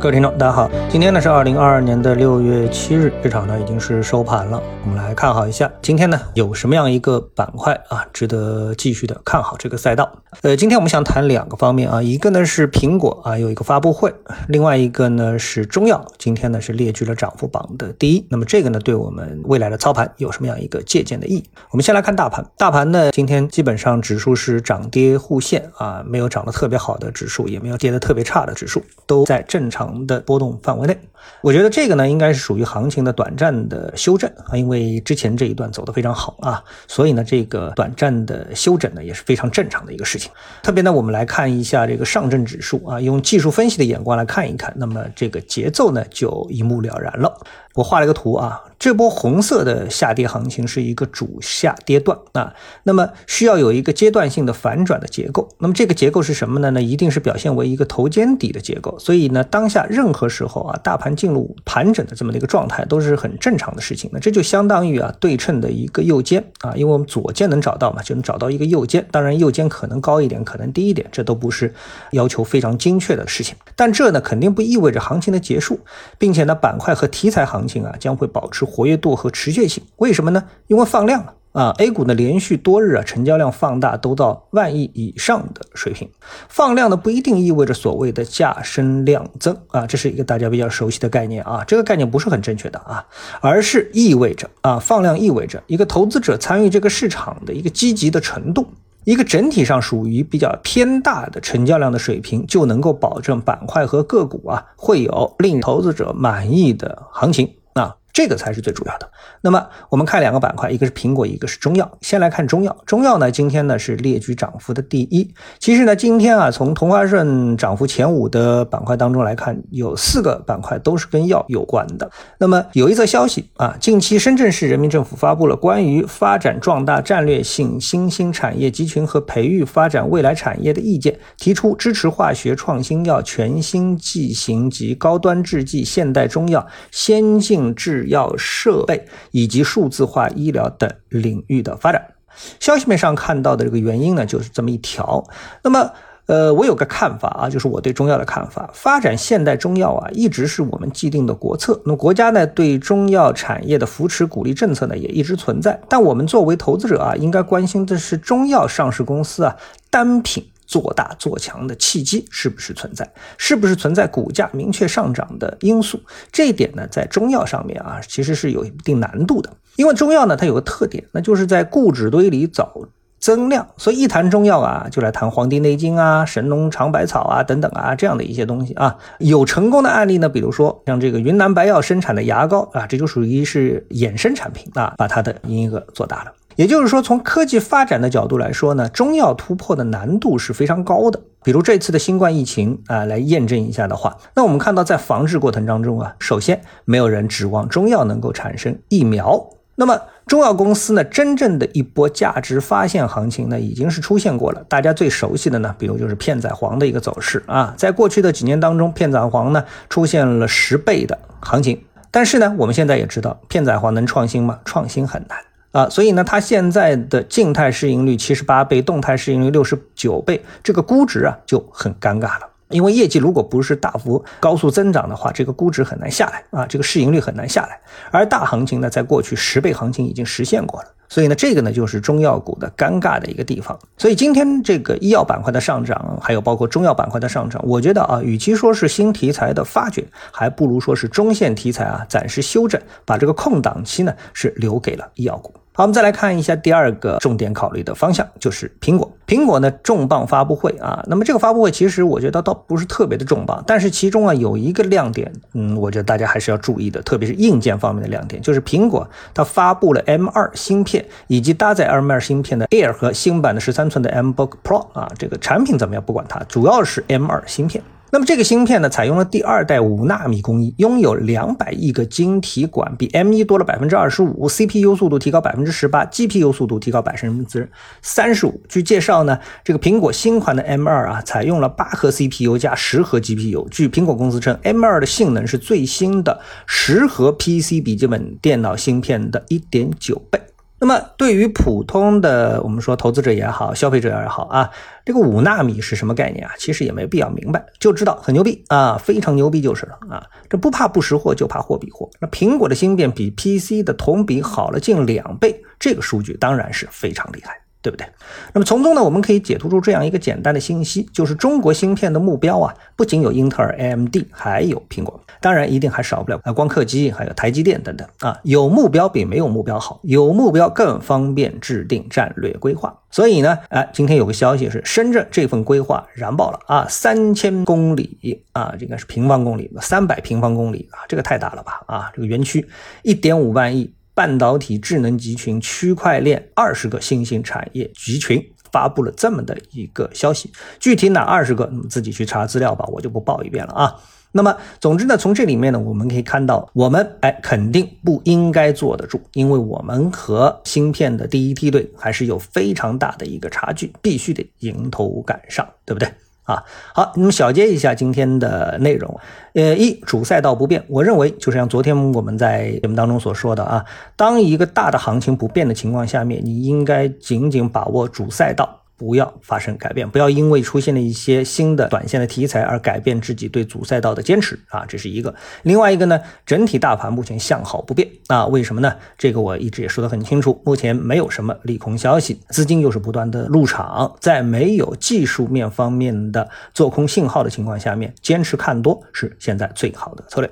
[0.00, 4.58] 各位听众，大家好，今天呢是二零二二年的六月七日，市场呢已经是收盘了。
[4.82, 10.10] 我们来看好一下，今天呢有什么样一个板块啊，值得继续的看好这个赛道。
[10.40, 14.10] 呃，今天我们想谈两个方面啊，一个呢是苹果啊有一个发布会，
[14.48, 18.26] 另外一个呢是中药，今天呢是列居了涨幅榜的第一。
[18.30, 21.44] 那么这个呢对我们未来的操盘有什么样一个借鉴的意义？
[21.72, 29.89] 我们先来看大盘，大盘呢今天基本上指数是涨跌互现啊，没有涨得特别好的指数，也没有跌得特别差的指数，都在正常。
[30.06, 30.98] 的波动范围内，
[31.42, 40.30] 我觉得这个呢，应该是属于行情的短暂的修正啊，因为之前这一段走得非常好啊，所以呢，这个短暂的修整呢，也是非常正常的一个事情。
[40.62, 47.40] 特别呢，我们来看一下这个上证指数啊，用技术分析的眼光来看一看，那么这个节奏呢，就一目了然了。
[47.76, 55.48] 我画了一个图啊，这波红色的下跌行情是一个主下跌段啊，那么需要有一个阶段性的反转的结构。
[55.58, 56.72] 那么这个结构是什么呢？
[56.72, 58.98] 那一定是表现为一个头肩底的结构。
[58.98, 64.10] 所以呢，当下任何时候啊，大盘进入盘整的这么的一个状态都是很正常的事情。
[64.12, 69.06] 那这就相当于啊对称的一个右肩啊，因为我们左肩能找到嘛，就能找到一个右肩。
[69.12, 71.72] 当然右肩可能高一点，可能低一点，这都不是
[72.10, 73.54] 要求非常精确的事情。
[73.76, 75.78] 但这呢肯定不意味着行情的结束，
[76.18, 77.60] 并且呢板块和题材行。
[77.60, 80.42] 行情啊将会保持活跃度和持续性，为什么呢？
[80.68, 86.08] 因为放量了啊！A 股呢连续多日啊成交量放大都到万亿以上的水平，
[86.48, 93.04] 放量呢不一定意味着所谓的价升量增啊，这是一个大家比较熟悉的概念啊，这个概念不是很正确的啊，
[93.40, 98.66] 而是意味着啊放量意味着一个投资者参与这个市场的一个积极的程度。
[99.04, 107.96] 一个整体上属于比较偏大的成交量的水平，就能够保证板块和个股啊会有令投资者满意的行情啊。
[108.12, 109.10] 这个才是最主要的。
[109.40, 111.90] 那么我们看两个板块，一个是苹果，一个是中药。
[112.00, 115.32] 先来看中药，中药呢今天呢是列居涨幅的第一。
[115.58, 122.10] 其实呢今天啊从同花顺涨幅前五的板块当中来看，有四个板块都是跟药有关的。
[122.38, 137.99] 那么有一则消息啊，近期深圳市人民政府发布了关于发展壮大战略性新兴产业集群和培育发展未来产业的意见，提出支持化学创新药、全新剂型及高端制剂、现代中药、先进制。
[138.08, 142.14] 药设备以及数字化医疗等领域的发展，
[142.58, 145.24] 消息面上看到的这个原因呢，就是这么一条。
[145.62, 145.92] 那么，
[146.26, 151.80] 呃，我有个看法啊，就是我对中药的看法，发展现代中药啊，一直是我们既定的国策。
[151.84, 155.80] 那么国家呢，对中药产业的扶持鼓励政策呢，也一直存在。
[155.88, 159.56] 但我们作为投资者啊，应该关心的是中药上市公司啊，
[159.90, 160.44] 单品。
[160.70, 163.12] 做大做强的契机是不是存在？
[163.36, 166.00] 是不是存在股价明确上涨的因素？
[166.30, 169.50] 这一点呢，在中药上面啊，其实是有一定难度的。
[169.74, 172.72] 因为中药呢，它有个特点，那就是在固脂堆里找
[173.18, 173.66] 增量。
[173.78, 178.96] 所以一谈中药啊，就来谈《黄帝内经》啊、神农尝百草啊等等啊这样的一些东西啊。
[179.18, 186.32] 有成功的案例呢，比如说像这个云南白药生产的牙膏啊，这就属于是衍生产品啊，把它的营业额做大了。
[186.56, 191.20] 也就是说，从科技发展的角度来说呢，中药突破的难度是非常高的。
[191.42, 199.48] 比如这次的新冠疫情啊，来验证一下的话，那我们看到在防治过程当中啊，首先没有人指望中药能够产生疫苗。
[199.76, 204.62] 那么中药公司呢，真正的一波价值发现行情呢，已经是出现过了。
[204.68, 211.82] 大家最熟悉的呢，比如就是片仔癀的一个走势啊，在过去的几年当中，片仔癀呢出现了十倍的行情。
[212.10, 214.58] 但是呢，我们现在也知道，片仔癀能创新吗？
[214.66, 215.38] 创新很难。
[215.72, 222.48] 啊，所以呢，它现在的静态市盈率七十八倍，动态市盈率六十九倍，这个估值啊就很尴尬了。
[222.70, 227.80] 因为业绩如果不是大幅高速增长的话，这个估值很难下来啊，这个市盈率很难下来。
[228.12, 230.88] 而大行情呢，在过去十倍行情已经实现过了。
[231.08, 233.76] 所以呢，这个呢就是中药股的尴尬的一个地方。
[233.98, 245.52] 所以今天这个医药板块的上涨，还有包括中药板块的上涨，我觉得啊，与其说是新题材的发掘，还不如说是中线题材啊暂时休整，把这个空档期呢是留给了医药股。
[245.72, 249.10] 好，我们再来看一下第二个重点考虑的方向，就是苹果。
[249.26, 267.82] 苹果呢重磅发布会啊，那么这个发布会其实我觉得倒不是特别的重磅，但是其中啊有一个亮点，嗯，我觉得大家还是要注意的，特别是硬件方面的亮点，就是苹果它发布了 M2 芯片以及搭载 M2 芯片的 Air 和新版的十三寸的 MBook Pro 啊，这个产品怎么样不管它，主要是 M2 芯片。
[268.12, 277.70] 那么这个芯片呢，采用了第二代五纳米工艺，拥有两百亿个晶体管，比 M1 多了百分之二十五，CPU 速度提高百分之十八，GPU 速度提高百分之
[278.02, 278.60] 三十五。
[278.68, 283.68] 据介绍呢，这个苹果新款的 M2 啊，采用了八核 CPU 加十核 GPU。
[283.68, 290.40] 据苹果公司称，M2 的性能是最新的十核 PC 笔记本电脑芯片的一点九倍。
[290.80, 294.70] 那么对于普通的我们说投资者也好，消费者也好啊，
[295.04, 296.52] 这个五纳米是什么概念啊？
[296.58, 300.24] 其实也没必要明白，就知道很牛逼啊，非常牛逼就是了啊。
[300.48, 302.08] 这不怕不识货，就怕货比货。
[302.18, 307.60] 那苹果的芯片比 PC 的同比好了近两倍，这个数据当然是非常厉害。
[307.82, 308.06] 对不对？
[308.52, 318.38] 那么从中呢，我们可以解读出这样一个简单的信息，就是中国芯片的目标啊，不仅有英特尔、AMD，还有苹果，当然一定还少不了啊光刻机，还有台积电等等啊。
[318.42, 322.94] 有目标比没有目标好，有目标更方便制定战略规划。
[323.10, 332.68] 所以呢，哎，今天有个消息是，深圳这份规划燃爆了啊，三千公里啊，这个是平方公里，三百平方公里啊，这个太大了吧啊，这个园区
[333.02, 333.90] 一点五万亿。
[334.20, 338.38] 半导体智能集群、区块链二十个新兴产业集群
[338.70, 343.96] 发布了这么的一个消息，具体哪二十个，你自己去查资料吧，我就不报一遍了啊。
[344.32, 356.06] 那么，总之呢，从这里面呢，我们可以看到，我们哎肯定不应该坐得住，因为我们和芯片的第一梯队还是有非常大的一个差距，必须得迎头赶上，对不对？
[356.50, 356.64] 啊，
[356.94, 359.20] 好，那么小结一下今天的内容。
[359.54, 363.84] 呃，一主赛道不变，我认为就是像昨天我们在节目当中所说的啊，
[364.16, 368.79] 当一个大的行情不变的情况下面，你应该紧紧把握主赛道。
[369.00, 375.34] 不要发生改变，不要因为出现了一些新的短线的题材而改变自己对主赛道的坚持啊，这是一个。
[375.62, 378.94] 另外一个呢，整体大盘目前向好不变啊，为什么呢？
[379.16, 390.50] 这个我一直也说得很清楚，目前没有什么利空消息，资金又是不断的入场，在没有技术面方面的做空信号的情况下面，坚持看多是现在最好的策略。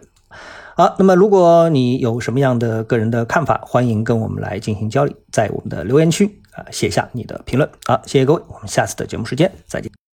[0.75, 6.41] 好，那么如果你有什么样的个人的看法，欢迎跟我们来进行交流，在我们的留言区。
[6.71, 10.08] 写下你的评论，好，谢谢各位，我们下次的节目时间再见。